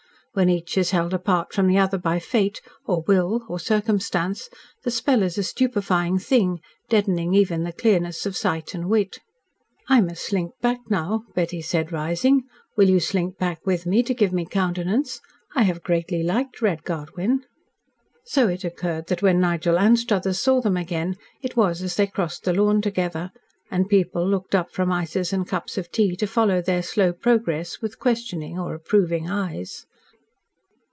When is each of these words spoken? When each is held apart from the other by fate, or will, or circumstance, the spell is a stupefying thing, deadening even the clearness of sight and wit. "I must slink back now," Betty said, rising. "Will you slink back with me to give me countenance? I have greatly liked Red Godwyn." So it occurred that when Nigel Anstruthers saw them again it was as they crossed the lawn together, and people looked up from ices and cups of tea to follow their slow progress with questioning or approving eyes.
When 0.33 0.47
each 0.47 0.77
is 0.77 0.91
held 0.91 1.13
apart 1.13 1.51
from 1.51 1.67
the 1.67 1.77
other 1.77 1.97
by 1.97 2.17
fate, 2.17 2.61
or 2.85 3.03
will, 3.05 3.43
or 3.49 3.59
circumstance, 3.59 4.49
the 4.83 4.89
spell 4.89 5.23
is 5.23 5.37
a 5.37 5.43
stupefying 5.43 6.19
thing, 6.19 6.61
deadening 6.87 7.33
even 7.33 7.63
the 7.65 7.73
clearness 7.73 8.25
of 8.25 8.37
sight 8.37 8.73
and 8.73 8.89
wit. 8.89 9.19
"I 9.89 9.99
must 9.99 10.25
slink 10.25 10.53
back 10.61 10.79
now," 10.89 11.25
Betty 11.35 11.61
said, 11.61 11.91
rising. 11.91 12.43
"Will 12.77 12.87
you 12.89 13.01
slink 13.01 13.37
back 13.39 13.65
with 13.65 13.85
me 13.85 14.01
to 14.03 14.13
give 14.13 14.31
me 14.31 14.45
countenance? 14.45 15.19
I 15.53 15.63
have 15.63 15.83
greatly 15.83 16.23
liked 16.23 16.61
Red 16.61 16.83
Godwyn." 16.85 17.43
So 18.23 18.47
it 18.47 18.63
occurred 18.63 19.07
that 19.07 19.21
when 19.21 19.41
Nigel 19.41 19.77
Anstruthers 19.77 20.39
saw 20.39 20.61
them 20.61 20.77
again 20.77 21.17
it 21.41 21.57
was 21.57 21.81
as 21.81 21.97
they 21.97 22.07
crossed 22.07 22.45
the 22.45 22.53
lawn 22.53 22.81
together, 22.81 23.31
and 23.69 23.89
people 23.89 24.25
looked 24.25 24.55
up 24.55 24.71
from 24.71 24.93
ices 24.93 25.33
and 25.33 25.45
cups 25.45 25.77
of 25.77 25.91
tea 25.91 26.15
to 26.15 26.25
follow 26.25 26.61
their 26.61 26.83
slow 26.83 27.11
progress 27.11 27.81
with 27.81 27.99
questioning 27.99 28.57
or 28.57 28.73
approving 28.73 29.29
eyes. 29.29 29.85